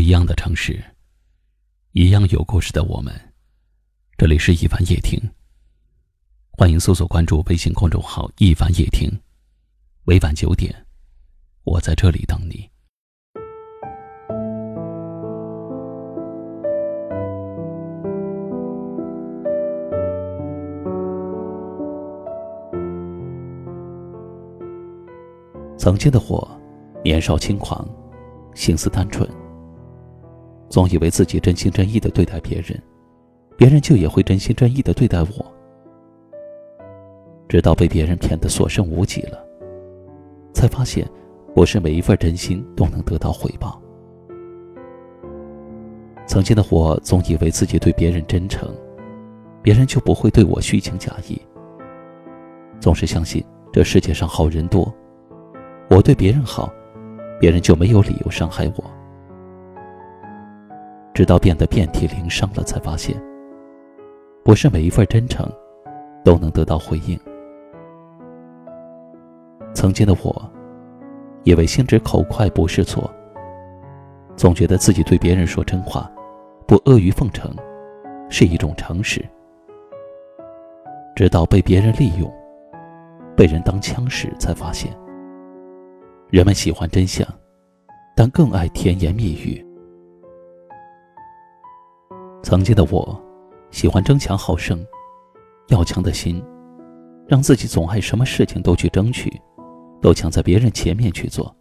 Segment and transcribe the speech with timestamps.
[0.00, 0.82] 一样的城市，
[1.92, 3.14] 一样有故事的我们。
[4.16, 5.20] 这里是一凡夜听，
[6.52, 9.10] 欢迎搜索关注微信公众号“一凡夜听”。
[10.04, 10.74] 每晚九点，
[11.64, 12.66] 我在这里等你。
[25.76, 26.60] 曾经的我，
[27.04, 27.86] 年少轻狂，
[28.54, 29.28] 心思单纯。
[30.70, 32.80] 总以为自己真心真意的对待别人，
[33.56, 35.54] 别人就也会真心真意的对待我。
[37.48, 39.44] 直到被别人骗得所剩无几了，
[40.54, 41.04] 才发现，
[41.52, 43.82] 不是每一份真心都能得到回报。
[46.24, 48.72] 曾经的我总以为自己对别人真诚，
[49.60, 51.42] 别人就不会对我虚情假意。
[52.78, 54.94] 总是相信这世界上好人多，
[55.90, 56.72] 我对别人好，
[57.40, 58.99] 别人就没有理由伤害我。
[61.12, 63.20] 直到变得遍体鳞伤了，才发现，
[64.44, 65.46] 不是每一份真诚
[66.24, 67.18] 都能得到回应。
[69.74, 70.50] 曾经的我，
[71.44, 73.10] 以为心直口快不是错，
[74.36, 76.10] 总觉得自己对别人说真话，
[76.66, 77.54] 不阿谀奉承，
[78.28, 79.24] 是一种诚实。
[81.14, 82.32] 直到被别人利用，
[83.36, 84.90] 被人当枪使，才发现，
[86.30, 87.26] 人们喜欢真相，
[88.16, 89.64] 但更爱甜言蜜语。
[92.42, 93.20] 曾经的我，
[93.70, 94.84] 喜欢争强好胜，
[95.68, 96.42] 要强的心，
[97.26, 99.30] 让自己总爱什么事情都去争取，
[100.00, 101.54] 都抢在别人前面去做。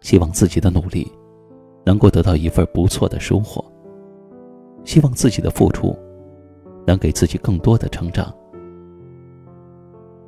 [0.00, 1.10] 希望自己的努力，
[1.86, 3.64] 能够得到一份不错的收获。
[4.84, 5.96] 希望自己的付出，
[6.84, 8.34] 能给自己更多的成长。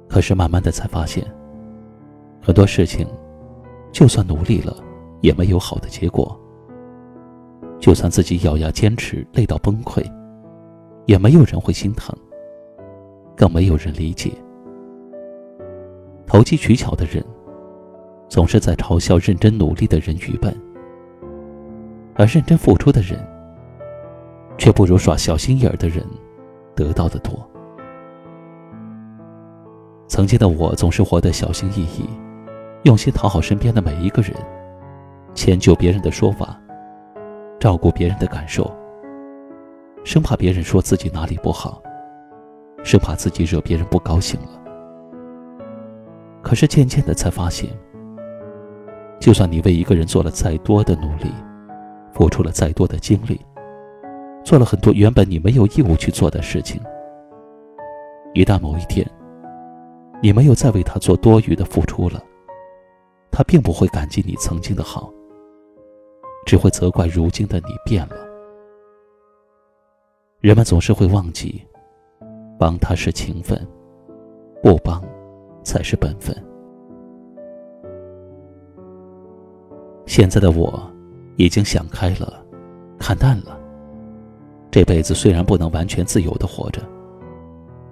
[0.09, 1.27] 可是慢慢的才发现，
[2.41, 3.05] 很多事情，
[3.91, 4.77] 就算努力了，
[5.23, 6.41] 也没有好的结果。
[7.85, 10.03] 就算自己咬牙坚持，累到崩溃，
[11.05, 12.17] 也没有人会心疼，
[13.37, 14.33] 更没有人理解。
[16.27, 17.23] 投机取巧的人，
[18.27, 20.51] 总是在嘲笑认真努力的人愚笨；
[22.15, 23.23] 而认真付出的人，
[24.57, 26.03] 却不如耍小心眼儿的人
[26.75, 27.39] 得到的多。
[30.09, 32.09] 曾经的我，总是活得小心翼翼，
[32.85, 34.35] 用心讨好身边的每一个人，
[35.35, 36.59] 迁就别人的说法。
[37.65, 38.71] 照顾别人的感受，
[40.05, 41.83] 生怕别人说自己哪里不好，
[42.83, 44.49] 生怕自己惹别人不高兴了。
[46.43, 47.71] 可是渐渐的才发现，
[49.19, 51.33] 就算你为一个人做了再多的努力，
[52.13, 53.41] 付出了再多的精力，
[54.45, 56.79] 做了很多原本你没有义务去做的事情，
[58.35, 59.11] 一旦某一天，
[60.21, 62.23] 你没有再为他做多余的付出了，
[63.31, 65.11] 他并不会感激你曾经的好。
[66.45, 68.17] 只会责怪如今的你变了。
[70.41, 71.63] 人们总是会忘记，
[72.59, 73.59] 帮他是情分，
[74.63, 75.03] 不帮
[75.63, 76.37] 才是本分。
[80.07, 80.83] 现在的我，
[81.37, 82.45] 已经想开了，
[82.99, 83.59] 看淡了。
[84.71, 86.83] 这辈子虽然不能完全自由的活着，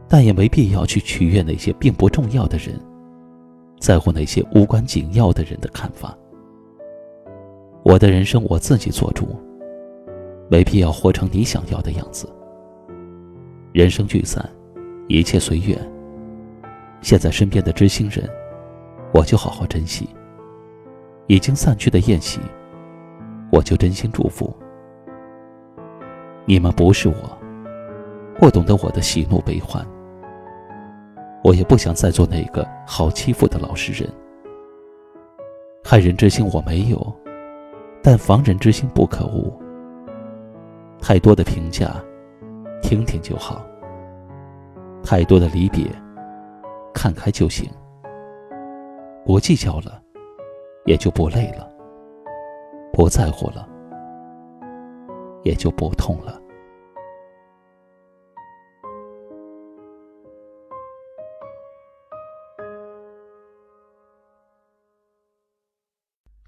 [0.08, 2.78] 但也没必要去取悦那些并不重要的人，
[3.80, 6.14] 在乎那些无关紧要的人的看法。
[7.84, 9.36] 我的人生我自己做主，
[10.48, 12.28] 没必要活成你想要的样子。
[13.72, 14.48] 人生聚散，
[15.08, 15.76] 一切随缘。
[17.00, 18.28] 现在身边的知心人，
[19.12, 20.06] 我就好好珍惜；
[21.26, 22.38] 已经散去的宴席，
[23.50, 24.54] 我就真心祝福。
[26.44, 27.14] 你们不是我，
[28.38, 29.84] 不懂得我的喜怒悲欢。
[31.42, 34.08] 我也不想再做那个好欺负的老实人。
[35.82, 37.21] 害人之心我没有。
[38.02, 39.56] 但防人之心不可无。
[41.00, 41.94] 太多的评价，
[42.82, 43.62] 听听就好；
[45.04, 45.86] 太多的离别，
[46.92, 47.70] 看开就行。
[49.24, 50.02] 不计较了，
[50.84, 51.64] 也就不累了；
[52.92, 53.68] 不在乎了，
[55.44, 56.41] 也就不痛了。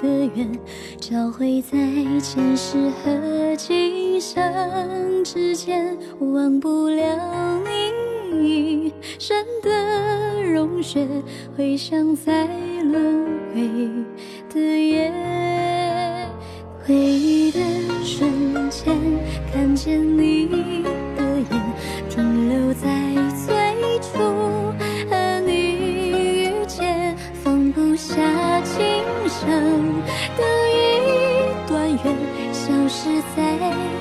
[0.00, 0.50] 的缘，
[0.98, 1.78] 交汇在
[2.20, 7.90] 前世和今生之间，忘不了你。
[8.42, 11.06] 一生的融雪，
[11.56, 12.46] 回响在
[12.82, 13.68] 轮回
[14.52, 15.12] 的夜，
[16.86, 17.60] 回忆的
[18.02, 18.30] 瞬
[18.70, 18.96] 间，
[19.52, 20.79] 看见你。
[32.90, 33.40] 消失在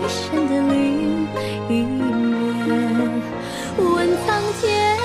[0.08, 1.28] 生的另
[1.70, 1.88] 一面。
[3.78, 4.98] 问苍天，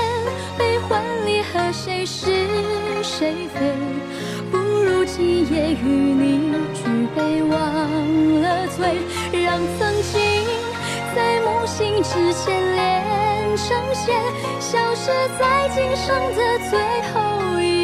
[0.57, 2.25] 悲欢离合，谁是
[3.03, 3.61] 谁非？
[4.51, 6.81] 不如今夜与你举
[7.15, 7.53] 杯忘
[8.41, 8.97] 了醉，
[9.45, 10.13] 让曾经
[11.15, 14.19] 在梦醒之前连成线，
[14.61, 16.39] 消失在今生的
[16.71, 16.81] 最
[17.13, 17.84] 后一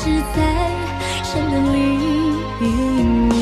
[0.00, 0.38] 是在
[1.24, 1.76] 山的另
[2.60, 2.64] 一
[3.02, 3.34] 面。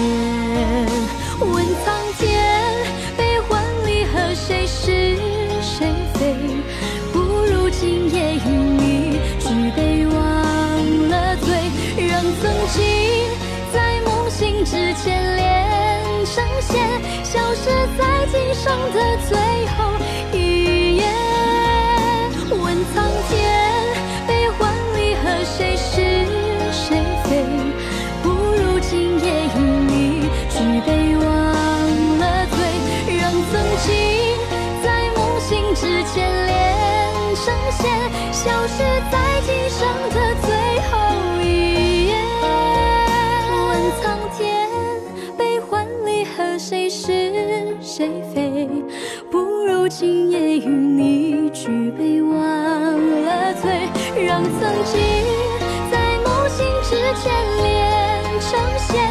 [1.39, 1.53] 问
[1.85, 2.27] 苍天，
[3.15, 5.19] 悲欢离合，谁是
[5.61, 6.35] 谁非？
[7.13, 10.17] 不如今夜与你举杯忘
[11.11, 11.55] 了醉，
[12.09, 13.06] 让曾经。
[39.45, 40.49] 今生的最
[40.91, 40.93] 后
[41.43, 42.13] 一页
[43.69, 43.69] 问
[44.01, 44.05] 苍
[44.37, 44.69] 天
[45.37, 48.69] 悲欢离合谁是谁非？
[49.31, 53.89] 不如今夜与你举杯忘了醉
[54.25, 55.01] 让曾经
[55.91, 59.06] 在梦醒之前连成线